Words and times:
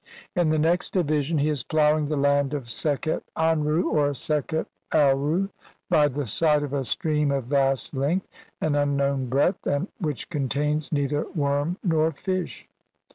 In 0.35 0.49
the 0.49 0.57
next 0.57 0.93
division 0.93 1.37
he 1.37 1.49
is 1.49 1.61
ploughing 1.63 2.05
the 2.07 2.17
land 2.17 2.55
of 2.55 2.71
Sekhet 2.71 3.21
Anru 3.37 3.83
or 3.85 4.15
Sekhet 4.15 4.65
Aaru 4.91 5.51
by 5.91 6.07
the 6.07 6.25
side 6.25 6.63
of 6.63 6.73
a 6.73 6.83
stream 6.83 7.29
of 7.29 7.43
vast 7.43 7.95
length 7.95 8.27
and 8.59 8.75
un 8.75 8.97
known 8.97 9.27
breadth, 9.29 9.67
which 9.99 10.27
contains 10.31 10.91
neither 10.91 11.27
worm 11.35 11.77
nor 11.83 12.11
fish. 12.11 12.67